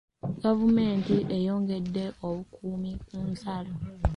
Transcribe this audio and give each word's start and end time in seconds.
Gavumenti 0.43 1.15
eyongedde 1.37 2.05
obukuumi 2.27 2.91
ku 3.07 3.17
nsalo. 3.31 3.73